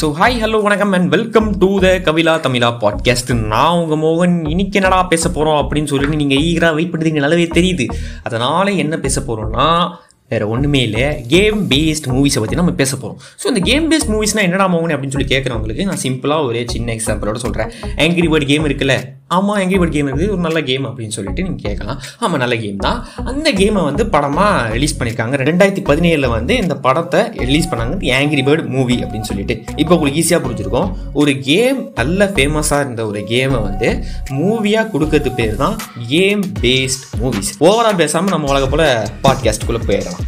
[0.00, 4.48] So hi hello வணக்கம் and welcome to the கவிலா தமிழா பாட்காஸ்ட் நான் உங்கள் மோகன்.
[4.48, 7.88] இன்னைக்கு என்னடா பேச போகிறோம் அப்படின்னு சொல்லிட்டு நீங்கள் ஈகராக வெயிட் பண்ணுறீங்க நல்லாவே தெரியுது.
[8.22, 9.90] அதனால் என்ன பேச போகிறோம்னா
[10.28, 14.42] வேற ஒன்றுமே இல்லை கேம் பேஸ்ட் மூவிஸை பற்றி நம்ம பேச போகிறோம் ஸோ இந்த கேம் பேஸ்ட் மூவிஸ்னால்
[14.42, 19.17] என்னடா மோகன் அப்படின்னு சொல்லி கேட்குறவங்களுக்கு நான் சிம்பிளாக ஒரு சின்ன எக்ஸாம்பிளோட சொல்கிறேன் ஆங்கிரி பேர்ட் கேம் இருக்குல்ல?
[19.36, 20.30] ஆமாம் எங்கே ஒரு கேம் இருக்குது?
[20.34, 21.98] ஒரு நல்ல கேம் அப்படின்னு சொல்லிட்டு நீங்கள் கேட்கலாம்.
[22.18, 22.98] ஆமாம் நல்ல கேம் தான்.
[23.30, 25.36] அந்த கேமை வந்து படமாக ரிலீஸ் பண்ணியிருக்காங்க.
[25.48, 27.98] ரெண்டாயிரத்தி பதினேழில் வந்து இந்த படத்தை ரிலீஸ் பண்ணாங்க.
[28.18, 29.56] ஆங்கிரி பேர்டு மூவி அப்படின்னு சொல்லிட்டு.
[29.76, 30.94] இப்போ உங்களுக்கு ஈஸியாக புரிஞ்சிருக்கும்.
[31.12, 33.90] ஒரு கேம் நல்ல ஃபேமஸாக இருந்த ஒரு கேமை வந்து
[34.38, 35.76] மூவியாக கொடுக்கறது பேர் தான்
[36.14, 38.86] கேம் பேஸ்ட் மூவிஸ் ஓவரால் பேசாமல் நம்ம உலக போல
[39.26, 40.26] பாட்காஸ்ட்டுக்குள்ளே போயிடலாம்.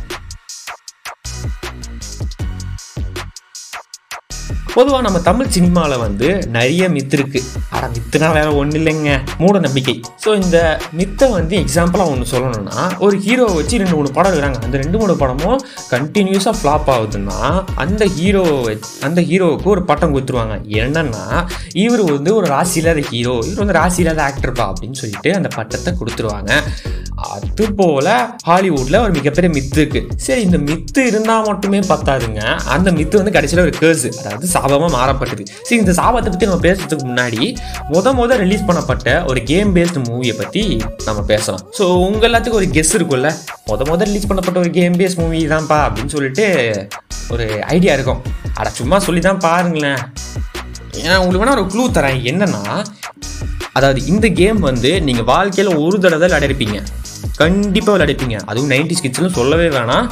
[4.74, 7.40] பொதுவாக நம்ம தமிழ் சினிமாவில் வந்து நிறைய மித்து இருக்கு.
[7.74, 9.12] ஆனால் மித்துனா வேற ஒன்றும் இல்லைங்க.
[9.40, 9.94] மூட நம்பிக்கை.
[10.24, 10.58] ஸோ இந்த
[10.98, 12.76] மித்தை வந்து எக்ஸாம்பிளாக ஒன்று சொல்லணும்னா
[13.06, 15.58] ஒரு ஹீரோவை வச்சு ரெண்டு மூணு படம் இருக்கிறாங்க அந்த ரெண்டு மூணு படமும்
[15.94, 17.38] கண்டினியூஸாக ஃப்ளாப் ஆகுதுன்னா
[17.84, 18.74] அந்த ஹீரோவை
[19.08, 20.56] அந்த ஹீரோவுக்கு ஒரு பட்டம் கொடுத்துருவாங்க.
[20.82, 21.24] என்னன்னா
[21.84, 25.92] இவர் வந்து ஒரு ராசி இல்லாத ஹீரோ இவர் வந்து ராசி இல்லாத ஆக்டர்ப்பா அப்படின்னு சொல்லிட்டு அந்த பட்டத்தை
[26.00, 26.52] கொடுத்துருவாங்க.
[27.34, 28.12] அது போல்
[28.48, 32.42] ஹாலிவுட்டில் ஒரு மிகப்பெரிய மித்து இருக்குது சரி இந்த மித்து இருந்தால் மட்டுமே பத்தாதுங்க.
[32.74, 37.06] அந்த மித்து வந்து கடைசியில் ஒரு கேர்ஸு அதாவது சாபமாக மாறப்பட்டது சரி இந்த சாபத்தை பற்றி நம்ம பேசுறதுக்கு
[37.10, 37.42] முன்னாடி
[37.92, 40.62] முத முத ரிலீஸ் பண்ணப்பட்ட ஒரு கேம் பேஸ்டு மூவியை பற்றி
[41.06, 41.62] நம்ம பேசலாம்.
[41.78, 43.30] ஸோ உங்க எல்லாத்துக்கும் ஒரு கெஸ் இருக்கும்ல?
[43.70, 46.46] முத முத ரிலீஸ் பண்ணப்பட்ட ஒரு கேம் பேஸ்ட் மூவி தான்ப்பா அப்படின்னு சொல்லிட்டு
[47.34, 48.20] ஒரு ஐடியா இருக்கும்.
[48.58, 50.00] அட சும்மா சொல்லி தான் பாருங்களேன்.
[51.02, 52.20] ஏன்னா உங்களுக்கு வேணா ஒரு க்ளூ தரேன்.
[52.30, 52.62] என்னன்னா
[53.78, 56.78] அதாவது இந்த கேம் வந்து நீங்கள் வாழ்க்கையில் ஒரு தடவை தான் விளையாடிருப்பீங்க.
[57.42, 60.08] கண்டிப்பாக விளையாடிப்பீங்க அதுவும் நைன்டி ஸ்கிட்ஸ்லாம் சொல்லவே வேணாம்.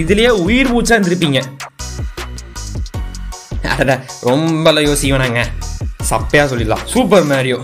[0.00, 1.40] இதுலேயே உயிர் மூச்சா இருந்திருப்பீங்க.
[3.68, 5.40] அடடா ரொம்பலாம் யோசிக்க வேணாங்க.
[6.10, 6.84] சப்பையா சொல்லிடலாம்.
[6.84, 7.58] Super Mario.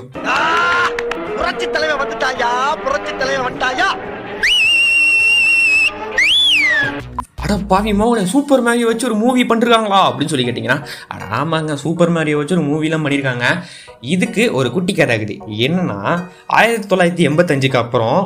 [1.37, 2.51] புரட்சி தலைவன் வந்துட்டாயா?
[2.85, 3.89] புரட்சி தலைவன் வந்துட்டாயா?
[7.43, 10.01] அட பாவி மோகனே சூப்பர் மேரியோ வச்சு ஒரு மூவி பண்ணிருக்காங்களா?
[10.09, 13.47] அப்படின்னு சொல்லி கேட்டிங்கன்னா அட ஆமாங்க சூப்பர் மேரியோ வச்சு ஒரு மூவிலாம் பண்ணியிருக்காங்க
[14.01, 15.37] இதுக்கு ஒரு குட்டி கதை இருக்குது
[15.67, 15.99] என்னன்னா
[16.47, 18.19] ஆயிரத்தி தொள்ளாயிரத்தி எண்பத்தஞ்சுக்கு அப்புறம்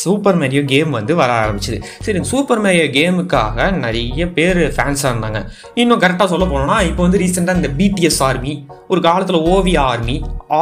[0.00, 1.78] சூப்பர் மேரியோ கேம் வந்து வர ஆரம்பிச்சுது.
[2.06, 5.40] சரி சூப்பர் மேரியோ கேமுக்காக நிறைய பேர் ஃபேன்ஸாக இருந்தாங்க.
[5.82, 8.54] இன்னும் கரெக்டாக சொல்ல போனோம்னா இப்போ வந்து ரீசெண்டாக இந்த பிடிஎஸ் ஆர்மி
[8.92, 10.16] ஒரு காலத்தில் ஓவியா ஆர்மி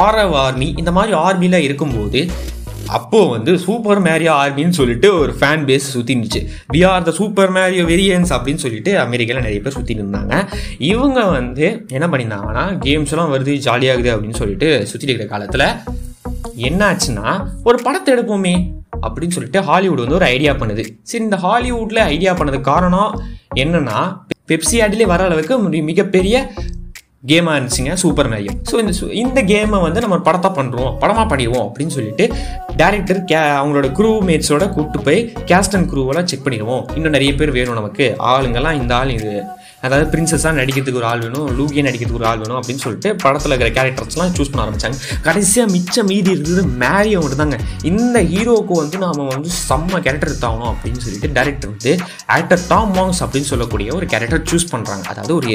[0.05, 2.21] ஆரவ் ஆர்மி இந்த மாதிரி ஆர்மிலாம் இருக்கும்போது
[2.97, 6.41] அப்போ வந்து சூப்பர் மேரியோ ஆர்மின்னு சொல்லிட்டு ஒரு ஃபேன் பேஸ் சுற்றி இருந்துச்சு.
[6.73, 10.35] We are the super Mario variants அப்படின்னு சொல்லிட்டு அமெரிக்காவில் நிறைய பேர் சுற்றிட்டு இருந்தாங்க.
[10.91, 11.65] இவங்க வந்து
[11.97, 15.67] என்ன பண்ணியிருந்தாங்கன்னா கேம்ஸ்லாம் வருது ஜாலியாகுது அப்படின்னு சொல்லிட்டு சுற்றிட்டு இருக்கிற காலத்தில்
[16.55, 17.27] என்ன ஆச்சுன்னா
[17.63, 18.55] ஒரு படத்தை எடுப்போமே
[19.05, 20.83] அப்படின்னு சொல்லிட்டு ஹாலிவுட் வந்து ஒரு ஐடியா பண்ணுது.
[21.09, 23.13] சரி இந்த ஹாலிவுட்ல ஐடியா பண்ணதுக்கு காரணம்
[23.63, 23.99] என்னன்னா
[24.51, 26.35] பெப்சி ஆடிலே வர அளவுக்கு மிகப்பெரிய
[27.29, 28.53] கேமாக இருந்துச்சுங்க சூப்பர் மேரியோ.
[28.69, 28.93] ஸோ இந்த
[29.23, 32.25] இந்த கேமை வந்து நம்ம படத்தை பண்ணுறோம் படமாக பண்ணிடுவோம் அப்படின்னு சொல்லிட்டு
[32.79, 35.19] டேரக்டர் கே அவங்களோட குரூ மேட்ஸோட கூப்பிட்டு போய்
[35.51, 36.83] கேஸ்ட் அண்ட் செக் பண்ணிடுவோம்.
[36.95, 38.07] இன்னும் நிறைய பேர் வேணும் நமக்கு.
[38.31, 39.33] ஆளுங்கெல்லாம் இந்த ஆள் இது.
[39.83, 43.71] அதாவது பிரின்சஸாக நடிக்கிறதுக்கு ஒரு ஆள் வேணும் லூகியை நடிக்கிறதுக்கு ஒரு ஆள் வேணும் அப்படின்னு சொல்லிட்டு படத்தில் இருக்கிற
[43.77, 47.59] கேரக்டர்ஸ்லாம் சூஸ் பண்ண ஆரம்பித்தாங்க கடைசியாக மிச்சம் மீதி இருந்தது மேரியோ மட்டும் தாங்க
[47.91, 51.93] இந்த ஹீரோவுக்கு வந்து நாம் வந்து செம்ம கேரக்டர் தாகணும் அப்படின்னு சொல்லிட்டு டேரக்டர் வந்து
[52.31, 55.53] ஆக்டர் டாம் வாங்ஸ் அப்படின்னு சொல்லக்கூடிய ஒரு கேரக்டர் சூஸ் பண்ணுறாங்க அதாவது ஒரு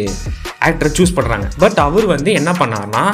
[0.63, 3.05] ஆக்டரை சூஸ் பண்ணுறாங்க பட் அவர் வந்து என்ன பண்ணார்னா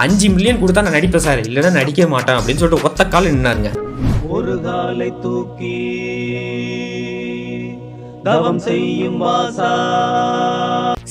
[0.00, 3.70] அஞ்சு மில்லியன் கொடுத்தா நான் நடிப்பேன் சார் இல்லைன்னா நடிக்க மாட்டேன் அப்படின்னு சொல்லிட்டு ஒத்த கால் நின்னாருங்க.
[4.30, 5.74] ஒரு காலை தூக்கி
[8.26, 9.70] தவம் செய்யும் வாசா.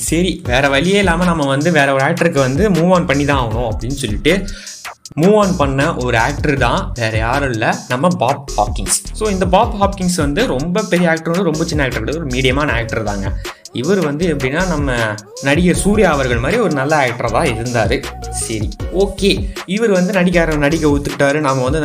[0.06, 3.68] சரி வேற வழியே இல்லாமல் நம்ம வந்து வேற ஒரு ஆக்டருக்கு வந்து மூவ் ஆன் பண்ணி தான் ஆகணும்
[3.70, 4.32] அப்படின்னு சொல்லிட்டு
[5.16, 9.76] மூவ் ஆன் பண்ண ஒரு ஆக்டர் தான் வேற யாரும் இல்லை நம்ம பாப் ஹாப்கிங்ஸ் ஸோ இந்த பாப்
[9.80, 13.28] ஹாப்கிங்ஸ் வந்து ரொம்ப பெரிய ஆக்டர் வந்து ரொம்ப சின்ன ஆக்டர் கிடையாது ஒரு மீடியமான ஆக்டர் தாங்க.
[13.72, 14.92] இவர் வந்து எப்படின்னா நம்ம
[15.42, 17.96] நடிகர் சூர்யா அவர்கள் மாதிரி ஒரு நல்ல ஆக்டர் தான் இருந்தார்.
[18.30, 18.68] சரி
[19.04, 19.30] ஓகே.
[19.66, 21.40] இவர் வந்து நடிக்க நடிக்க ஒத்துக்கிட்டாரு.
[21.40, 21.80] நாம வந்து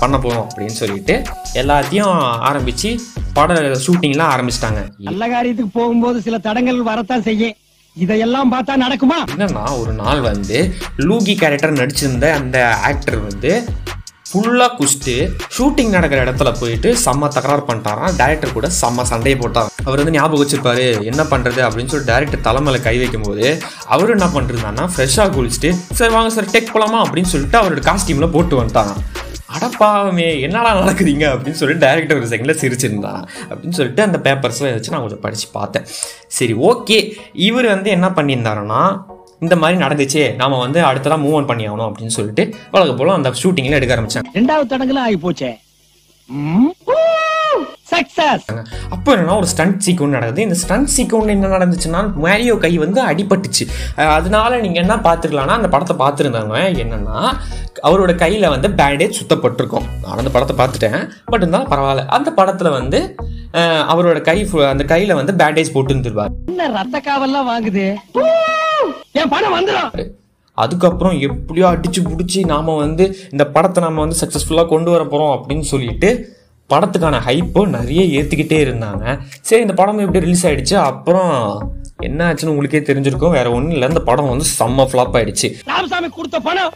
[0.00, 1.22] பண்ண போகிறோம் அப்படின்னு சொல்லிட்டு
[1.54, 2.14] எல்லாத்தையும்
[2.50, 3.00] ஆரம்பித்து
[3.32, 4.82] பட ஷூட்டிங்லாம் ஆரம்பிச்சிட்டாங்க.
[4.98, 7.56] நல்ல காரியத்துக்கு போகும்போது சில தடங்கள் வரத்தான் செய்யும்.
[7.96, 9.18] இதையெல்லாம் பார்த்தா நடக்குமா?
[9.36, 13.64] என்னன்னா ஒரு நாள் வந்து லூகி கேரக்டர் நடிச்சிருந்த அந்த ஆக்டர் வந்து
[14.34, 18.14] ஃபுல்லாக குடிச்சிட்டு ஷூட்டிங் நடக்கிற இடத்துல போயிட்டு செம்ம தகராறு பண்ணிட்டாராம்.
[18.18, 22.82] டேரக்டர் கூட செம்ம சண்டையை போட்டார் அவர் வந்து ஞாபகம் வச்சிருப்பாரு என்ன பண்ணுறது அப்படின்னு சொல்லி டேரக்டர் தலைமையில
[22.82, 27.82] கை வைக்கும்போது அவர் என்ன பண்ணிருந்தாருன்னா ஃப்ரெஷ்ஷாக குளிச்சுட்டு சரி வாங்க சார் டெக் போகலாமா அப்படின்னு சொல்லிட்டு அவரோட
[27.90, 28.94] காஸ்டியூமில் போட்டு வந்துட்டாங்க
[29.54, 33.22] அடப்பாவமே என்னடா நடக்குதுங்க அப்படின்னு சொல்லிட்டு டேரக்டர் ஒரு செகண்டில் சிரிச்சிருந்தான்.
[33.50, 35.86] அப்படின்னு சொல்லிட்டு அந்த பேப்பர்ஸ்லாம் வச்சு நான் கொஞ்சம் படித்து பார்த்தேன்.
[36.28, 38.82] சரி ஓகே இவர் வந்து என்ன பண்ணியிருந்தாருன்னா
[39.40, 43.32] இந்த மாதிரி நடந்துச்சே நாம வந்து அடுத்ததான் மூவ் ஆன் பண்ணி ஆகணும் அப்படின்னு சொல்லிட்டு வழக்க போல அந்த
[43.42, 44.30] ஷூட்டிங்ல எடுக்க ஆரம்பிச்சாங்க.
[44.38, 45.52] ரெண்டாவது தடங்களும் ஆகி போச்சே
[48.94, 50.44] அப்போ என்னன்னா ஒரு ஸ்டண்ட் சீக்வன் நடக்குது.
[50.46, 53.64] இந்த ஸ்டண்ட் சீக்வன் என்ன நடந்துச்சுன்னா மேரியோ கை வந்து அடிபட்டுச்சு.
[54.16, 57.18] அதனால நீங்க என்ன பார்த்துக்கலாம்னா அந்த படத்தை பார்த்துருந்தாங்க என்னன்னா
[57.88, 59.86] அவரோட கையில வந்து பேண்டேஜ் சுத்தப்பட்டிருக்கும்.
[60.02, 60.98] நான் அந்த படத்தை பார்த்துட்டேன்.
[61.32, 62.06] பட் இருந்தாலும் பரவாயில்ல.
[62.18, 63.00] அந்த படத்துல வந்து
[63.92, 64.38] அவரோட கை
[64.72, 66.34] அந்த கையில வந்து பேண்டேஜ் போட்டு இருந்துருவார்
[66.78, 67.86] ரத்த காவல்லாம் வாங்குது?
[69.20, 70.12] என் பணம் வந்துடும்
[70.62, 73.04] அதுக்கப்புறம் எப்படியோ அடிச்சு பிடிச்சி நாம வந்து
[73.34, 76.10] இந்த படத்தை நம்ம வந்து சக்ஸஸ்ஃபுல்லாக கொண்டு வர போகிறோம் அப்படின்னு சொல்லிட்டு
[76.72, 79.04] படத்துக்கான ஹைப்போ நிறைய ஏற்றிக்கிட்டே இருந்தாங்க.
[79.48, 80.76] சரி இந்த படம் எப்படி ரிலீஸ் ஆயிடுச்சு?
[80.90, 81.32] அப்புறம்
[82.08, 83.34] என்ன ஆச்சுன்னு உங்களுக்கே தெரிஞ்சிருக்கும்.
[83.38, 85.50] வேற ஒன்றும் இல்லை இந்த படம் வந்து செம்ம ஃப்ளாப் ஆயிடுச்சு.
[85.72, 86.72] ராமசாமி கொடுத்த பணம்.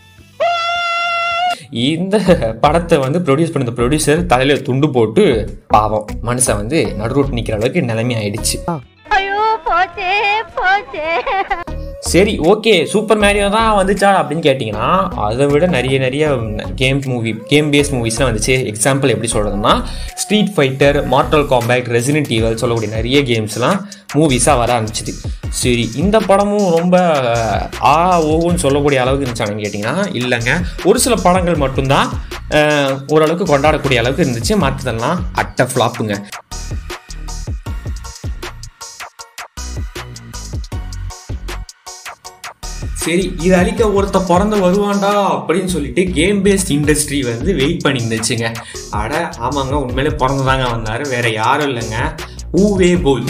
[1.87, 2.19] இந்த
[2.65, 5.25] படத்தை வந்து ப்ரொடியூஸ் பண்ண ப்ரொடியூசர் தலையில துண்டு போட்டு
[5.75, 8.59] பாவம் மனுஷன் வந்து நடுரோட்டு நிற்கிற அளவுக்கு நிலைமை ஆயிடுச்சு.
[9.19, 10.13] ஐயோ போச்சே
[10.59, 11.09] போச்சே.
[12.01, 14.89] சரி ஓகே சூப்பர் மேரியோ தான் வந்துச்சா அப்படின்னு கேட்டிங்கன்னா
[15.27, 16.25] அதை விட நிறைய நிறைய
[16.81, 18.55] கேம் மூவி கேம் பேஸ் மூவிஸ்லாம் வந்துச்சு.
[18.73, 19.73] எக்ஸாம்பிள் எப்படி சொல்கிறதுனா
[20.23, 23.79] Street Fighter Mortal Kombat Resident Evil சொல்லக்கூடிய நிறைய கேம்ஸ்லாம்
[24.15, 25.15] மூவிஸாக வர ஆரம்பிச்சிது.
[25.61, 26.97] சரி இந்த படமும் ரொம்ப
[27.93, 27.97] ஆ
[28.33, 30.53] ஓன்னு சொல்லக்கூடிய அளவுக்கு இருந்துச்சான்னு கேட்டிங்கன்னா இல்லைங்க.
[30.91, 32.09] ஒரு சில படங்கள் மட்டும்தான்
[33.15, 34.55] ஓரளவுக்கு கொண்டாடக்கூடிய அளவுக்கு இருந்துச்சு.
[34.65, 36.15] மற்றதெல்லாம் அட்டை ஃப்ளாப்புங்க
[42.99, 48.47] சரி இது அழிக்க ஒருத்த பிறந்து வருவான்டா அப்படின்னு சொல்லிட்டு கேம் பேஸ்ட் இண்டஸ்ட்ரி வந்து வெயிட் பண்ணியிருந்துச்சுங்க
[48.91, 51.99] அட ஆமாங்க உண்மையிலே பிறந்துதாங்க வந்தார் வேற யாரும் இல்லைங்க.
[52.53, 53.25] ஊவே போல்.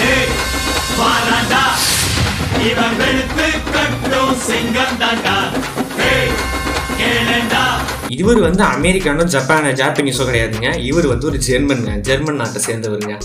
[8.09, 10.79] இவர் வந்து அமெரிக்கானோ ஜப்பானோ ஜாப்பனீஸோ கிடையாதுங்க.
[10.79, 13.17] இவர் வந்து ஒரு ஜெர்மன் ஜெர்மன் நாட்டை சேர்ந்தவருங்க.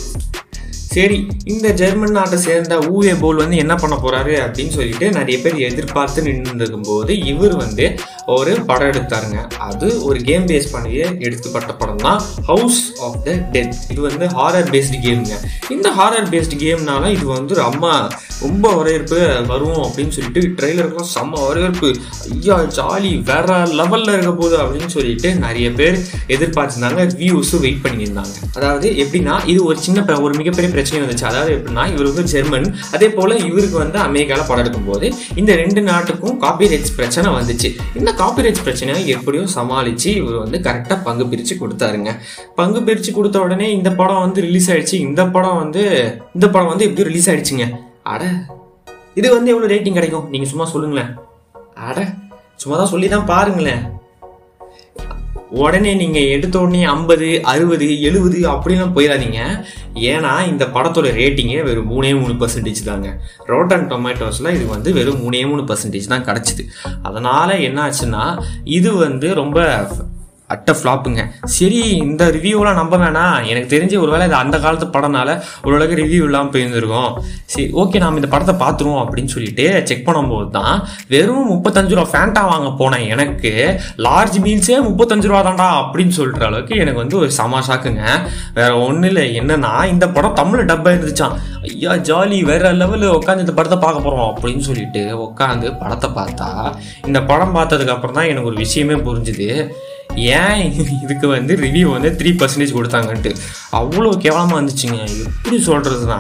[0.94, 5.56] சரி இந்த ஜெர்மன் நாட்டை சேர்ந்த ஊவே போல் வந்து என்ன பண்ண போறாரு அப்படின்னு சொல்லிட்டு நிறைய பேர்
[5.64, 7.86] எதிர்பார்த்து நின்று இருக்கும்போது இவர் வந்து
[8.26, 9.40] ஒரு படம் எடுத்தாருங்க.
[9.68, 14.70] அது ஒரு கேம் பேஸ் பண்ணிய எடுத்துப்பட்ட படம் தான் ஹவுஸ் ஆஃப் த டெத் இது வந்து ஹாரர்
[14.74, 15.34] பேஸ்டு கேம்ங்க
[15.70, 18.08] இந்த ஹாரர் பேஸ்டு கேம்னால இது வந்து ரொம்ப
[18.40, 19.18] ரொம்ப வரவேற்பு
[19.48, 21.96] வரும் அப்படின்னு சொல்லிட்டு ட்ரெய்லருக்குலாம் செம்ம வரவேற்பு.
[22.36, 25.98] ஐயா ஜாலி வேற லெவலில் இருக்க போகுது அப்படின்னு சொல்லிட்டு நிறைய பேர்
[26.28, 27.06] எதிர்பார்த்துருந்தாங்க.
[27.22, 28.34] வியூஸும் வெயிட் பண்ணியிருந்தாங்க.
[28.56, 31.24] அதாவது எப்படின்னா இது ஒரு சின்ன ஒரு மிகப்பெரிய பிரச்சனை வந்துச்சு.
[31.24, 32.76] அதாவது எப்படின்னா இவர் வந்து ஜெர்மன்.
[32.92, 37.72] அதே போல் இவருக்கு வந்து அமெரிக்காவில் படம் எடுக்கும்போது இந்த ரெண்டு நாட்டுக்கும் காப்பி ரைட்ஸ் பிரச்சனை வந்துச்சு.
[37.96, 42.12] இந்த காப்பி ரைட்ஸ் பிரச்சனையை எப்படியும் சமாளித்து இவர் வந்து கரெக்டாக பங்கு பிரிச்சு கொடுத்தாருங்க.
[42.60, 44.98] பங்கு பிரிச்சு கொடுத்த உடனே இந்த படம் வந்து ரிலீஸ் ஆயிடுச்சு.
[45.08, 45.84] இந்த படம் வந்து
[46.36, 47.68] இந்த படம் வந்து எப்படியும் ரிலீஸ் ஆயிடுச்சுங்க?
[48.14, 48.24] அட
[49.20, 50.28] இது வந்து எவ்வளோ ரேட்டிங் கிடைக்கும்?
[50.34, 51.12] நீங்கள் சும்மா சொல்லுங்களேன்.
[51.90, 52.00] அட
[52.62, 53.84] சும்மா தான் சொல்லி தான் பாருங்களேன்.
[55.62, 59.40] உடனே நீங்கள் எடுத்த உடனே ஐம்பது அறுபது எழுபது அப்படிலாம் போயிடாதீங்க.
[60.12, 63.10] ஏன்னா இந்த படத்தோட ரேட்டிங்கே வெறும் மூணே மூணு பர்சன்டேஜ் தாங்க.
[63.52, 66.66] ரோட்டன் டொமேட்டோஸில் இது வந்து வெறும் மூணே மூணு பர்சன்டேஜ் தான் கிடச்சிது.
[67.10, 68.24] அதனால் என்ன ஆச்சுன்னா
[68.78, 69.68] இது வந்து ரொம்ப
[70.56, 71.22] அட்ட ஃப்ளாப்புங்க
[71.58, 73.38] சரி இந்த ரிவ்யூலாம் நம்ப வேணாம்.
[73.52, 75.30] எனக்கு தெரிஞ்சு ஒருவேளை இது அந்த காலத்து படம்னால
[75.66, 77.12] ஓரளவுக்கு ரிவ்யூ இல்லாமல் போயிருந்திருக்கும்.
[77.54, 80.76] சரி ஓகே நாம் இந்த படத்தை பார்த்துருவோம் அப்படின்னு சொல்லிட்டு செக் பண்ணும்போது தான்
[81.14, 83.06] வெறும் முப்பத்தஞ்சு ரூபா ஃபேண்டா வாங்க போனேன்.
[83.16, 83.54] எனக்கு
[84.08, 88.04] லார்ஜ் மீல்ஸே முப்பத்தஞ்சு ரூபா தான்டா அப்படின்னு சொல்கிற அளவுக்கு எனக்கு வந்து ஒரு சமாஷாக்குங்க
[88.60, 89.26] வேற ஒன்றும் இல்லை.
[89.42, 91.38] என்னன்னா இந்த படம் தமிழ் டப்பா இருந்துச்சான்
[91.70, 96.50] ஐயா ஜாலி வேற லெவலில் உட்காந்து இந்த படத்தை பார்க்க போகிறோம் அப்படின்னு சொல்லிட்டு உட்காந்து படத்தை பார்த்தா
[97.10, 99.50] இந்த படம் பார்த்ததுக்கு அப்புறம் தான் எனக்கு ஒரு விஷயமே புரிஞ்சுது.
[100.16, 100.62] ஏன்
[101.04, 103.32] இதுக்கு வந்து ரிவ்யூ வந்து த்ரீ பர்சன்டேஜ் கொடுத்தாங்கன்ட்டு?
[103.80, 105.00] அவ்வளோ கேவலமாக இருந்துச்சுங்க.
[105.28, 106.20] எப்படி சொல்கிறதுனா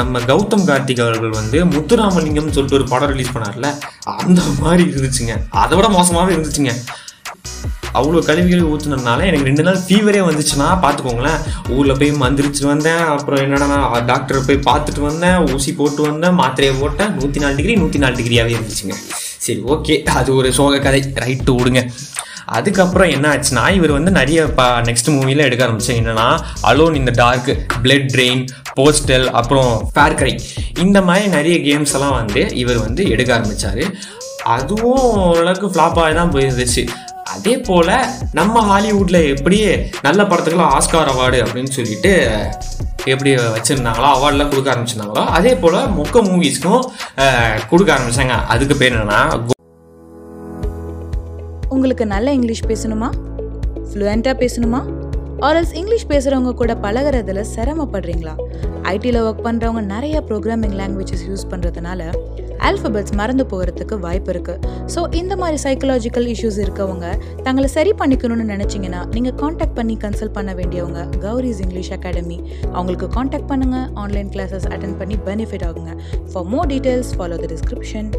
[0.00, 3.70] நம்ம கௌதம் கார்த்திக் அவர்கள் வந்து முத்துராமலிங்கம்னு சொல்லிட்டு ஒரு படம் ரிலீஸ் பண்ணார்ல
[4.24, 5.36] அந்த மாதிரி இருந்துச்சுங்க.
[5.62, 6.74] அதை விட மோசமாகவே இருந்துச்சுங்க.
[7.98, 11.42] அவ்வளோ கழிவுகளை ஊற்றுனதுனால எனக்கு ரெண்டு நாள் ஃபீவரே வந்துச்சுன்னா பார்த்துக்கோங்களேன்.
[11.74, 13.02] ஊரில் போய் மந்திரிச்சு வந்தேன்.
[13.16, 15.38] அப்புறம் என்னடா டாக்டரை போய் பார்த்துட்டு வந்தேன்.
[15.54, 16.38] ஊசி போட்டு வந்தேன்.
[16.40, 17.12] மாத்திரையை போட்டேன்.
[17.18, 18.96] நூற்றி நாலு டிகிரி நூற்றி நாலு டிகிரியாகவே இருந்துச்சுங்க.
[19.46, 21.82] சரி ஓகே அது ஒரு சோக கதை ரைட்டு விடுங்க.
[22.58, 24.40] அதுக்கப்புறம் என்ன ஆச்சுன்னா இவர் வந்து நிறைய
[24.88, 26.28] நெக்ஸ்ட் மூவில எடுக்க ஆரம்பிச்சாங்க என்னன்னா
[26.70, 27.50] அலோன் இந்த டார்க்
[27.84, 28.42] பிளட் ட்ரெயின்
[28.78, 30.34] போஸ்டல் அப்புறம் ஃபேர்கரை
[30.84, 33.82] இந்த மாதிரி நிறைய கேம்ஸ் எல்லாம் வந்து இவர் வந்து எடுக்க ஆரம்பிச்சார்.
[34.56, 36.82] அதுவும் ஓரளவுக்கு ஃப்ளாப் ஆகி தான் போயிருந்துச்சு.
[37.34, 37.92] அதே போல்
[38.38, 39.58] நம்ம ஹாலிவுட்டில் எப்படி
[40.06, 42.12] நல்ல படத்துக்கெல்லாம் ஆஸ்கார் அவார்டு அப்படின்னு சொல்லிட்டு
[43.12, 46.84] எப்படி வச்சுருந்தாங்களோ அவார்ட்லாம் கொடுக்க ஆரம்பிச்சிருந்தாங்களோ அதே போல் மொக்க மூவிஸ்க்கும்
[47.72, 49.20] கொடுக்க ஆரம்பித்தாங்க அதுக்கு பேர் என்னென்னா
[51.84, 53.08] உங்களுக்கு நல்ல இங்கிலீஷ் பேசணுமா?
[53.88, 54.78] ஃப்ளூயண்ட்டாக பேசணுமா?
[55.46, 58.34] ஆர்எல்ஸ் இங்கிலீஷ் பேசுகிறவங்க கூட பழகுறதுல சிரமப்படுறீங்களா?
[58.92, 62.06] ஐடியில் ஒர்க் பண்ணுறவங்க நிறைய ப்ரோக்ராமிங் லாங்குவேஜஸ் யூஸ் பண்ணுறதுனால
[62.68, 67.06] ஆல்ஃபபெட்ஸ் மறந்து போகிறதுக்கு வாய்ப்பு இருக்குது ஸோ இந்த மாதிரி சைக்கலாஜிக்கல் இஷ்யூஸ் இருக்கவங்க
[67.46, 72.38] தங்களை சரி பண்ணிக்கணும்னு நினச்சிங்கன்னா நீங்கள் காண்டாக்ட் பண்ணி கன்சல்ட் பண்ண வேண்டியவங்க கௌரிஸ் இங்கிலீஷ் அகாடமி
[72.76, 75.94] அவங்களுக்கு காண்டாக்ட் பண்ணுங்கள் ஆன்லைன் கிளாஸஸ் அட்டன் பண்ணி பெனிஃபிட் ஆகுங்க.
[76.32, 78.10] For more details follow the description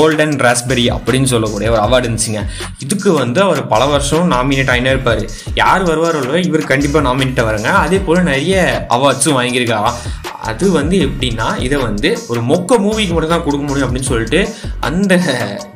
[0.00, 2.42] Golden Raspberry அப்படின்னு சொல்லக்கூடிய ஒரு அவார்டு இருந்துச்சுங்க.
[2.84, 5.22] இதுக்கு வந்து அவர் பல வருஷம் நாமினேட் ஆகினே இருப்பார்.
[5.62, 7.70] யார் வருவாரோ இவர் கண்டிப்பாக நாமினேட் வருங்க.
[7.84, 8.62] அதே போல் நிறைய
[8.96, 9.98] அவார்ட்ஸும் வாங்கியிருக்காராம்
[10.50, 14.40] அது வந்து எப்படின்னா இதை வந்து ஒரு மொக்க மூவிக்கு மட்டும் தான் கொடுக்க முடியும் அப்படின்னு சொல்லிட்டு
[14.88, 15.14] அந்த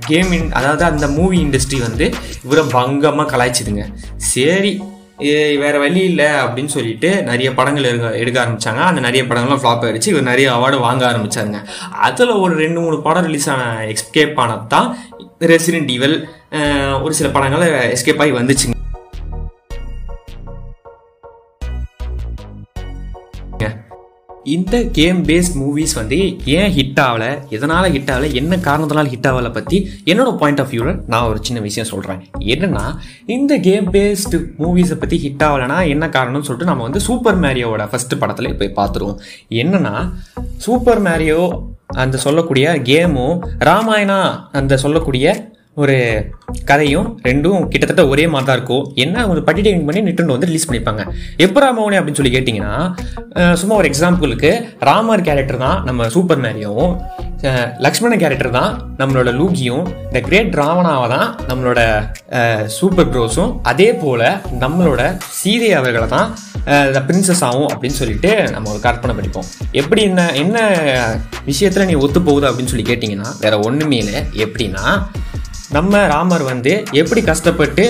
[0.09, 2.07] கேமிங் அதாவது அந்த மூவி இண்டஸ்ட்ரி வந்து
[2.45, 3.85] இவரை பங்கமாக கலாய்ச்சிதுங்க.
[4.33, 4.73] சரி
[5.16, 8.83] வேற வழி இல்லை அப்படின்னு சொல்லிட்டு நிறைய படங்கள் எடுக்க எடுக்க ஆரம்பிச்சாங்க.
[8.90, 10.09] அந்த நிறைய படங்கள்லாம் ஃப்ளாப் ஆயிடுச்சு.
[10.09, 11.64] இவர் நிறைய அவார்டு வாங்க ஆரம்பிச்சாங்க.
[12.09, 14.99] அதில் ஒரு ரெண்டு மூணு படம் ரிலீஸ் ஆன எஸ்கேப் ஆனது தான்
[15.40, 18.73] ரெசிடென்ட் ஈவல் ஒரு சில படங்கள் எஸ்கேப் ஆகி வந்துச்சுங்க.
[24.44, 27.48] இந்த கேம் பேஸ்ட் மூவிஸ் வந்து ஏன் ஹிட் ஆகல?
[27.48, 28.32] எதனால் ஹிட் ஆகலை?
[28.32, 32.96] என்ன காரணத்தினால் ஹிட் ஆகலை பற்றி என்னோட பாயிண்ட் ஆஃப் வியூவில் நான் ஒரு சின்ன விஷயம் சொல்கிறேன் என்னன்னா
[33.26, 38.18] இந்த கேம் பேஸ்டு மூவிஸை பற்றி ஹிட் ஆகலைன்னா என்ன காரணம்னு சொல்லிட்டு நம்ம வந்து சூப்பர் மேரியோவோட ஃபஸ்ட்டு
[38.18, 39.16] படத்தில் போய் பார்த்துருவோம்.
[39.48, 40.12] என்னென்னா
[40.56, 45.95] சூப்பர் மேரியோ அந்த சொல்லக்கூடிய கேமும் ராமாயணா அந்த சொல்லக்கூடிய ஒரு
[46.64, 48.85] கதையும் ரெண்டும் கிட்டத்தட்ட ஒரே மாதிரி தான் இருக்கும்.
[48.95, 51.02] என்ன ஒரு பட்டிடைன் பண்ணி நிட்டுண்டு வந்து ரிலீஸ் பண்ணிப்பாங்க
[51.37, 52.75] எப்போ ராமவனே அப்படின்னு சொல்லி கேட்டிங்கன்னா
[53.54, 54.50] சும்மா ஒரு எக்ஸாம்பிளுக்கு
[54.81, 56.93] ராமர் கேரக்டர் தான் நம்ம சூப்பர் மேரியும்
[57.78, 61.81] லக்ஷ்மண கேரக்டர் தான் நம்மளோட லூகியும் இந்த கிரேட் ராவணாவை தான் நம்மளோட
[62.69, 64.26] சூப்பர் ப்ரோஸும் அதே போல்
[64.59, 65.02] நம்மளோட
[65.40, 66.28] சீதை அவர்களை தான்
[66.95, 70.59] த பிரின்சஸ் ஆகும் அப்படின்னு சொல்லிட்டு நம்ம ஒரு கற்பனை படிப்போம் எப்படி என்ன என்ன
[71.45, 74.21] விஷயத்தில் நீ ஒத்து போகுது அப்படின்னு சொல்லி கேட்டிங்கன்னா வேற ஒன்றுமே இல்லை.
[74.37, 74.85] எப்படின்னா
[75.75, 77.85] நம்ம ராமர் வந்து எப்படி கஷ்டப்பட்டு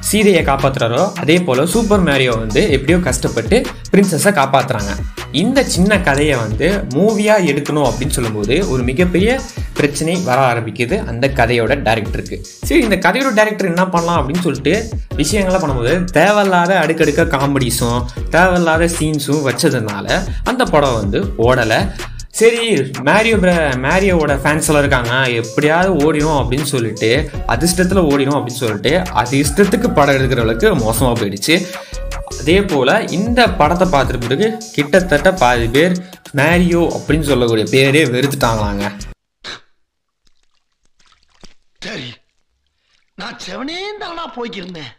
[0.00, 3.56] சீதையை காப்பாத்துறாரோ அதே போல் சூப்பர் மேரியோ வந்து எப்படியோ கஷ்டப்பட்டு
[3.90, 4.92] பிரின்சஸை காப்பாற்றுறாங்க
[5.32, 9.30] இந்த சின்ன கதையை வந்து மூவியாக எடுக்கணும் அப்படின்னு சொல்லும்போது ஒரு மிகப்பெரிய
[9.72, 12.36] பிரச்சனை வர ஆரம்பிக்குது அந்த கதையோட டேரக்டருக்கு
[12.68, 14.74] சரி இந்த கதையோட டேரக்டர் என்ன பண்ணலாம் அப்படின்னு சொல்லிட்டு
[15.16, 18.00] விஷயங்கள்லாம் பண்ணும்போது தேவையில்லாத அடுக்கடுக்க காமெடிஸும்
[18.30, 20.06] தேவையில்லாத சீன்ஸும் வச்சதுனால
[20.44, 21.80] அந்த படம் வந்து ஓடலை.
[22.38, 22.64] சரி
[23.06, 23.50] மேரியோ பிர
[23.84, 25.12] மேரியோவோட ஃபேன்ஸ் எல்லாம் இருக்காங்க.
[25.40, 27.10] எப்படியாவது ஓடிடும் அப்படின்னு சொல்லிட்டு
[27.52, 31.54] அதிர்ஷ்டத்தில் ஓடிடும் அப்படின்னு சொல்லிட்டு அது இஷ்டத்துக்கு படம் எடுக்கிற அளவுக்கு மோசமாக போயிடுச்சு.
[32.40, 35.94] அதே போல் இந்த படத்தை பார்த்துட்டு பிறகு கிட்டத்தட்ட பாதி பேர்
[36.40, 38.84] மேரியோ அப்படின்னு சொல்லக்கூடிய பேரே வெறுத்துட்டாங்களாங்க.
[41.86, 42.08] சரி
[43.22, 44.92] நான் செவனே தானா போய்க்கிருந்தேன்.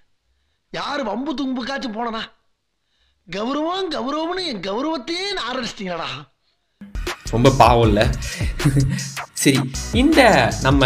[0.80, 2.24] யார் வம்பு தும்புக்காச்சும் போனனா?
[3.28, 6.10] கௌரவம் கௌரவம்னு என் கௌரவத்தையே ஆரம்பிச்சிட்டீங்களா
[7.36, 8.06] ரொம்ப பாவம் இல்லை.
[9.44, 9.60] சரி
[10.02, 10.22] இந்த
[10.66, 10.86] நம்ம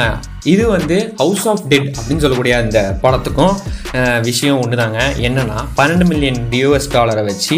[0.52, 3.54] இது வந்து ஹவுஸ் ஆஃப் டெட் அப்படின்னு சொல்லக்கூடிய அந்த படத்துக்கும்
[4.28, 7.58] விஷயம் ஒன்று தாங்க என்னன்னா பன்னெண்டு மில்லியன் யூஎஸ் டாலரை வச்சு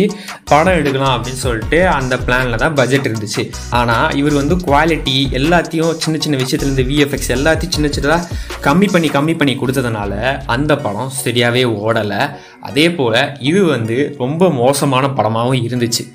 [0.51, 3.43] படம் எடுக்கலாம் அப்படின்னு சொல்லிட்டு அந்த பிளானில் தான் பட்ஜெட் இருந்துச்சு.
[3.79, 9.35] ஆனால் இவர் வந்து குவாலிட்டி எல்லாத்தையும் சின்ன சின்ன விஷயத்துலேருந்து விஎஃப்எக்ஸ் எல்லாத்தையும் சின்ன சின்னதாக கம்மி பண்ணி கம்மி
[9.41, 10.13] பண்ணி கொடுத்ததுனால
[10.55, 12.21] அந்த படம் சரியாகவே ஓடலை.
[12.69, 13.21] அதே போல்
[13.51, 16.05] இது வந்து ரொம்ப மோசமான படமாகவும் இருந்துச்சு.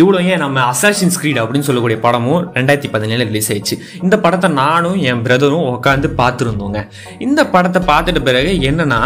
[0.00, 3.76] இவ்வளோ ஏன் நம்ம அசாசின்ஸ் ஸ்க்ரீட் அப்படின்னு சொல்லக்கூடிய படமும் ரெண்டாயிரத்தி பதினேழு ரிலீஸ் ஆயிடுச்சு.
[4.04, 6.80] இந்த படத்தை நானும் என் பிரதரும் உட்காந்து பார்த்துருந்தோங்க.
[7.26, 9.00] இந்த படத்தை பார்த்துட்ட பிறகு என்னன்னா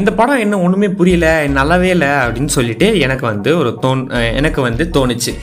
[0.00, 1.28] இந்த படம் என்ன ஒன்றுமே புரியல
[1.58, 4.02] நல்லாவே இல்லை அப்படின்னு சொல்லிட்டு எனக்கு வந்து ஒரு தோன்
[4.40, 5.34] எனக்கு வந்து தோணுச்சு.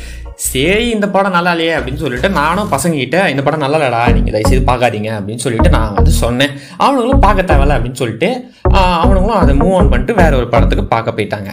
[0.45, 4.69] சரி இந்த படம் நல்லா இல்லையே அப்படின்னு சொல்லிட்டு நானும் பசங்ககிட்ட இந்த படம் நல்லா இல்லடா நீங்கள் தயவுசெய்து
[4.71, 6.55] பார்க்காதீங்க அப்படின்னு சொல்லிட்டு நான் வந்து சொன்னேன்.
[6.83, 8.31] அவனுங்களும் பார்க்க தேவையில்ல அப்படின்னு சொல்லிட்டு
[9.03, 11.51] அவனுங்களும் அதை மூவ் ஆன் பண்ணிட்டு வேற ஒரு படத்துக்கு பார்க்க போயிட்டாங்க.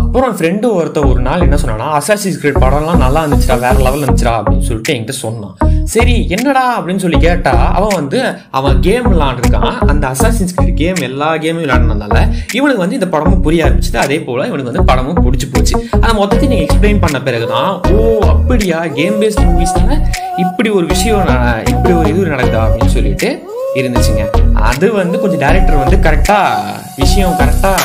[0.00, 4.32] அப்புறம் ஃப்ரெண்டு ஒருத்த ஒரு நாள் என்ன சொன்னானா அசாசி கிரேட் படம்லாம் நல்லா இருந்துச்சுடா வேற லெவல் இருந்துச்சுடா
[4.36, 5.56] அப்படின்னு சொல்லிட்டு என்கிட்ட சொன்னான்.
[5.94, 6.64] சரி என்னடா?
[6.80, 8.18] அப்படின்னு சொல்லி கேட்டா அவன் வந்து
[8.50, 12.16] அவன் கேம் விளாண்டுருக்கான் அந்த அசாசின்ஸ் கிரேட் கேம் எல்லா கேமும் விளாண்டனால
[12.52, 14.00] இவனுக்கு வந்து இந்த படமும் புரிய ஆரம்பிச்சுது.
[14.06, 15.76] அதே போல இவனுக்கு வந்து படமும் பிடிச்சி போச்சு.
[16.00, 18.80] அதை மொத்தத்தையும் நீங்கள் எக்ஸ்பிளைன் பண்ண பிறகுதான் ஓ அப்படியா?
[18.98, 19.98] கேம் பேஸ்ட் மூவிஸ்னால
[20.36, 21.26] இப்படி ஒரு விஷயம்
[21.72, 22.64] இப்படி ஒரு இது நடக்குதா?
[22.66, 23.30] அப்படின்னு சொல்லிட்டு
[23.74, 24.24] இருந்துச்சுங்க.
[24.70, 26.54] அது வந்து கொஞ்சம் டேரக்டர் வந்து கரெக்டாக
[26.96, 27.78] விஷயம் கரெக்டாக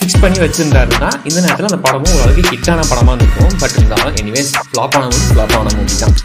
[0.00, 3.52] ஃபிக்ஸ் பண்ணி வச்சிருந்தாருன்னா இந்த நேரத்தில் அந்த படமும் ஓரளவுக்கு ஹிட்டான படமாக இருக்கும்.
[3.62, 6.16] பட் இருந்தாலும் எனிவேஸ் ஃப்ளாப் ஆன மூவி ஃப்ளாப் ஆன மூவி தான்.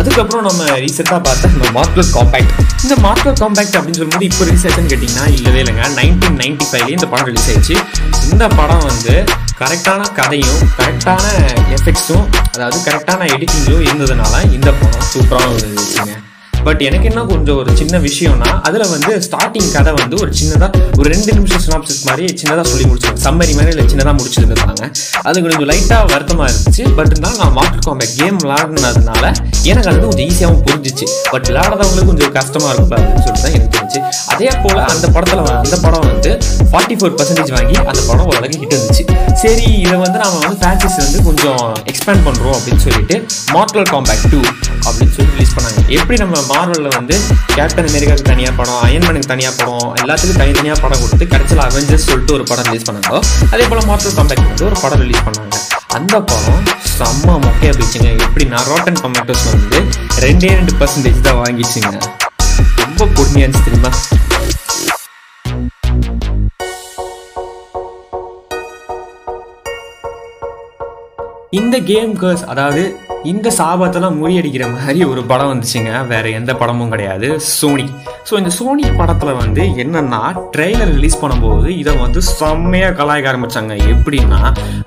[0.00, 2.52] அதுக்கப்புறம் நம்ம ரீசெண்டாக பார்த்தா நம்ம மார்க்கர் காம்பேக்ட்
[2.84, 5.84] இந்த மார்க்லர் காம்பேக்ட் அப்படின்னு சொல்லும்போது இப்போ ரிலீஸ் ஆச்சுன்னு கேட்டிங்கன்னா இல்லவே இல்லைங்க.
[6.00, 7.76] நைன்டீன் நைன்டி ஃபைவ்லேயே இந்த படம் ரிலீஸ் ஆயிடுச்சு.
[8.32, 9.14] இந்த படம் வந்து
[9.60, 11.24] கரெக்டான கதையும் கரெக்டான
[11.76, 16.14] எஃபெக்ட்ஸும் அதாவது கரெக்டான எடிட்டிங்கும் இருந்ததுனால இந்த படம் சூப்பராக இருந்துச்சுங்க
[16.66, 21.06] பட் எனக்கு என்ன கொஞ்சம் ஒரு சின்ன விஷயம்னா அதில் வந்து ஸ்டார்டிங் கதை வந்து ஒரு சின்னதாக ஒரு
[21.14, 24.84] ரெண்டு நிமிஷம் சினாப்சிஸ் மாதிரி சின்னதாக சொல்லி முடிச்சிருக்கோம் சம்மரி மாதிரி இல்லை சின்னதாக முடிச்சிருந்துருக்காங்க
[25.28, 26.84] அது கொஞ்சம் லைட்டாக வருத்தமாக இருந்துச்சு.
[26.98, 29.24] பட் இருந்தாலும் நான் மார்க்கெட் காம்பேக்ட் கேம் விளாடுனதுனால
[29.70, 31.06] எனக்கு அது வந்து கொஞ்சம் ஈஸியாகவும் புரிஞ்சிச்சு.
[31.32, 34.00] பட் விளாடுறவங்களுக்கு கொஞ்சம் கஷ்டமாக இருக்கும் அப்படின்னு சொல்லிட்டு தான் எனக்கு தெரிஞ்சு
[34.32, 36.32] அதே போல் அந்த படத்தில் அந்த படம் வந்து
[36.72, 39.04] ஃபார்ட்டி ஃபோர் பர்சன்டேஜ் வாங்கி அந்த படம் ஓரளவுக்கு ஹிட் இருந்துச்சு.
[39.42, 41.62] சரி இதை வந்து நாம வந்து ஃபேன்சிஸ் வந்து கொஞ்சம்
[41.92, 43.16] எக்ஸ்பேண்ட் பண்ணுறோம் அப்படின்னு சொல்லிட்டு
[43.56, 44.40] மார்டல் காம்பேக்ட் டூ
[44.86, 45.78] அப்படின்னு சொல்லி ரிலீஸ் பண்ணாங்க.
[45.98, 47.14] எப்படி நம்ம மார்வலில் வந்து
[47.56, 52.44] கேப்டன் அமெரிக்காவுக்கு தனியாக படம் அயன்மேனுக்கு தனியாக படம் எல்லாத்துக்கும் தனித்தனியாக படம் கொடுத்து கடைசியில் அவெஞ்சர்ஸ் சொல்லிட்டு ஒரு
[52.50, 53.18] படம் ரிலீஸ் பண்ணாங்களோ
[53.52, 55.56] அதே போல் மார்வல் காம்பேக்ட் வந்து ஒரு படம் ரிலீஸ் பண்ணாங்க.
[55.96, 56.62] அந்த படம்
[56.98, 58.10] செம்ம மொக்கையாக போயிடுச்சுங்க.
[58.26, 59.80] எப்படி நான் ரோட்டன் டொமேட்டோஸ் வந்து
[60.24, 61.92] ரெண்டே ரெண்டு பர்சன்டேஜ் தான் வாங்கிச்சுங்க.
[62.84, 63.92] ரொம்ப கொடுமையாக இருந்துச்சு தெரியுமா?
[71.58, 72.82] இந்த கேம் கேர்ஸ் அதாவது
[73.32, 75.92] இந்த சாபத்தெல்லாம் முறியடிக்கிற மாதிரி ஒரு படம் வந்துச்சுங்க.
[76.12, 77.28] வேற எந்த படமும் கிடையாது.
[77.54, 77.86] சோனி
[78.28, 80.20] ஸோ இந்த சோனி படத்தில் வந்து என்னன்னா
[80.54, 83.74] ட்ரெய்லர் ரிலீஸ் பண்ணும்போது இதை வந்து செம்மையாக கலாய்க்க ஆரம்பிச்சாங்க.
[83.94, 84.40] எப்படின்னா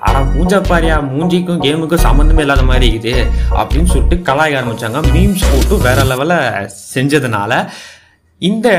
[0.08, 3.28] அட மூஞ்சப்பாரியா மூஞ்சிக்கும் கேமுக்கும் சம்மந்தமே இல்லாத மாதிரி இருக்குது
[3.62, 5.02] அப்படின்னு சொல்லிட்டு கலாய்க்க ஆரம்பிச்சாங்க.
[5.16, 7.64] மீம்ஸ் போட்டு வேற லெவலில் செஞ்சதுனால
[8.50, 8.70] இந்த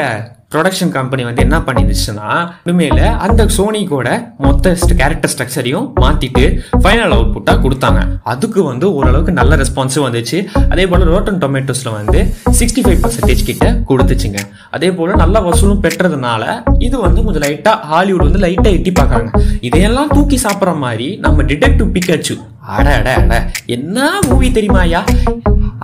[0.52, 2.28] ப்ரொடக்ஷன் கம்பெனி வந்து என்ன பண்ணிருச்சுன்னா
[2.70, 4.08] உண்மையில அந்த சோனிக்கோட
[4.44, 6.44] மொத்த கேரக்டர் ஸ்ட்ரக்சரையும் மாத்திட்டு
[6.82, 8.00] ஃபைனல் அவுட்புட்டா கொடுத்தாங்க.
[8.32, 10.38] அதுக்கு வந்து ஓரளவுக்கு நல்ல ரெஸ்பான்ஸும் வந்துச்சு.
[10.72, 12.20] அதே போல ரோட்டன் டொமேட்டோஸ்ல வந்து
[12.60, 14.40] சிக்ஸ்டி ஃபைவ் பர்சன்டேஜ் கிட்ட கொடுத்துச்சுங்க.
[14.76, 16.42] அதே போல நல்ல வசூலும் பெற்றதுனால
[16.86, 19.30] இது வந்து கொஞ்சம் லைட்டா ஹாலிவுட் வந்து லைட்டா எட்டி பார்க்கறாங்க.
[19.68, 22.36] இதையெல்லாம் தூக்கி சாப்பிட்ற மாதிரி நம்ம டிடெக்டிவ் பிக்காச்சு
[22.74, 23.36] அட அட அட
[23.76, 25.00] என்ன மூவி தெரியுமாயா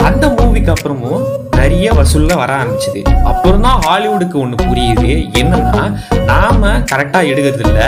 [0.09, 1.23] அந்த மூவிக்கு அப்புறமும்
[1.59, 3.01] நிறைய வசூல்ல வர ஆரம்பிச்சது.
[3.31, 5.09] அப்புறம் தான் ஹாலிவுட்டுக்கு ஒன்று புரியுது.
[5.41, 5.83] என்னன்னா
[6.31, 7.81] நாம கரெக்டா எடுக்கிறது இல்ல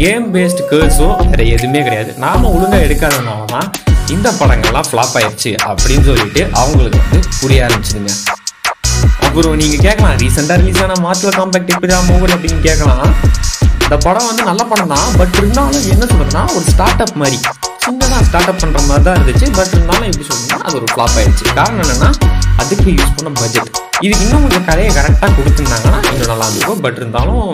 [0.00, 2.10] கேம் பேஸ்ட் கேர்ஸோ வேற எதுவுமே கிடையாது.
[2.24, 3.68] நாம ஒழுங்கா எடுக்காதனால தான்
[4.14, 8.12] இந்த படங்கள்லாம் ஃப்ளாப் ஆயிடுச்சு அப்படின்னு சொல்லிட்டு அவங்களுக்கு வந்து புரிய ஆரம்பிச்சுதுங்க.
[9.26, 13.06] அப்புறம் நீங்க கேட்கலாம் ரீசெண்டா ரிலீஸ் ஆன மாத்துல காம்பேக்ட் எப்படி தான் மூவல் அப்படின்னு கேட்கலாம்.
[13.84, 17.40] இந்த படம் வந்து நல்ல படம் தான் பட் இருந்தாலும் என்ன சொல்றதுன்னா ஒரு ஸ்டார்ட் அப் மாதிரி.
[18.12, 19.46] சின்னதா ஸ்டார்ட் அப் பண்ணுற மாதிரி தான் இருந்துச்சு.
[19.58, 21.44] பட் இருந்தாலும் எப்படி சொல்லணும்னா அது ஒரு ஃப்ளாப் ஆயிடுச்சு.
[21.58, 22.10] காரணம் என்னென்னா
[22.62, 23.70] அதுக்கு யூஸ் பண்ண பட்ஜெட்
[24.06, 26.82] இதுக்கு இன்னும் கொஞ்சம் கதையை கரெக்டாக கொடுத்துருந்தாங்கன்னா இன்னும் நல்லா இருந்திருக்கும்.
[26.86, 27.48] பட் இருந்தாலும்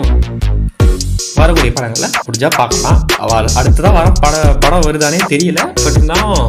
[1.39, 2.99] வரக்கூடிய படங்களை முடிஞ்சா பார்க்கலாம்.
[3.23, 4.35] அவள் அடுத்ததான் வர பட
[4.65, 5.59] படம் வருதானே தெரியல.
[5.83, 6.43] பட் இருந்தாலும்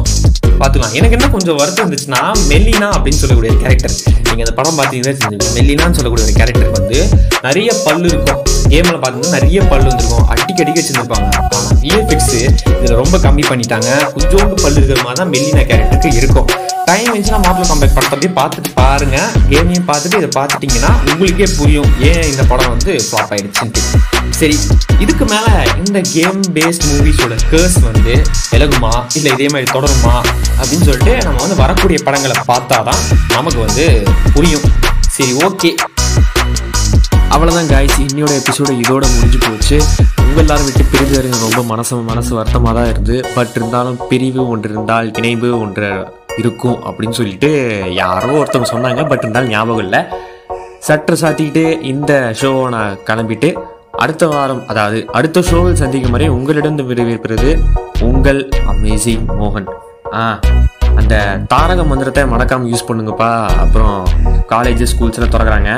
[0.61, 3.95] பார்த்துக்கலாம் எனக்கு என்ன கொஞ்சம் வருத்தம் இருந்துச்சுன்னா மெல்லினா அப்படின்னு சொல்லக்கூடிய கேரக்டர்
[4.27, 6.97] நீங்கள் அந்த படம் பார்த்தீங்கன்னா தெரிஞ்சு மெல்லினான்னு சொல்லக்கூடிய ஒரு கேரக்டர் வந்து
[7.47, 8.41] நிறைய பல்லு இருக்கும்.
[8.71, 10.27] கேமில் பார்த்தீங்கன்னா நிறைய பல்லு வந்துருக்கும்.
[10.33, 11.67] அடிக்கடி அடிக்க வச்சுருப்பாங்க ஆனால்
[12.81, 13.89] இதில் ரொம்ப கம்மி பண்ணிட்டாங்க.
[14.15, 16.47] கொஞ்சோண்டு பல்லு இருக்கிற மாதிரி தான் மெல்லினா கேரக்டருக்கு இருக்கும்.
[16.89, 21.91] டைம் இருந்துச்சுன்னா மாப்பிள கம்பேக் படத்தை பார்த்துட்டு பாருங்கள் கேமையும் பார்த்துட்டு இதை பார்த்துட்டிங்கன்னா உங்களுக்கே புரியும்.
[22.09, 23.81] ஏன் இந்த படம் வந்து ஃப்ளாப் ஆகிடுச்சுன்ட்டு
[24.29, 24.57] சரி
[24.99, 29.03] இதுக்கு மேல இந்த கேம் பேஸ்ட் மூவிஸோட கேர்ஸ் வந்து விலகுமா?
[29.13, 30.15] இல்ல இதே மாதிரி தொடருமா?
[30.61, 34.03] அப்படின்னு சொல்லிட்டு நம்ம வந்து வரக்கூடிய படங்களை பார்த்தாதான் நமக்கு வந்து
[34.33, 34.61] புரியும்.
[35.07, 35.75] சரி ஓகே
[37.29, 39.83] அவ்வளோதான் காய்ஸ் இன்னியோட எபிசோடு இதோட முடிஞ்சு போச்சு.
[40.17, 43.25] உங்கள் எல்லாரும் விட்டு பிரிவு வருங்க ரொம்ப மனசு மனசு வருத்தமாக தான் இருந்து.
[43.35, 49.07] பட் இருந்தாலும் பிரிவு ஒன்று இருந்தால் இணைவு ஒன்று இருக்கும் அப்படின்னு சொல்லிட்டு யாரோ ஒருத்தவங்க சொன்னாங்க.
[49.07, 49.99] பட் இருந்தாலும் ஞாபகம் இல்லை.
[50.79, 53.53] சற்று சாத்திக்கிட்டு இந்த ஷோவை நான் கிளம்பிட்டு
[54.03, 57.51] அடுத்த வாரம் அதாவது அடுத்த ஷோவில் சந்திக்கும் வரை உங்களிடம் விடைபெறுவது
[58.09, 58.41] உங்கள்
[58.73, 59.67] அமேசிங் மோகன்.
[60.19, 60.23] ஆ
[60.99, 61.15] அந்த
[61.53, 63.31] தாரக மந்திரத்தை மறக்காமல் யூஸ் பண்ணுங்கப்பா.
[63.63, 63.97] அப்புறம்
[64.53, 65.71] காலேஜ் ஸ்கூல்ஸ்லாம் திறக்கிறாங்க.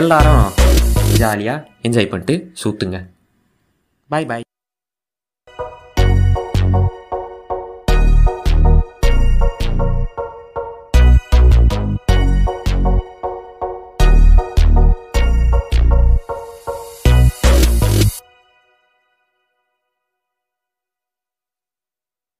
[0.00, 0.44] எல்லாரும்
[1.22, 2.98] ஜாலியாக என்ஜாய் பண்ணிட்டு சூத்துங்க.
[4.08, 4.45] பாய் பாய்